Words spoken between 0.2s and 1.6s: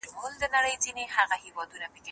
زه مخکي مېوې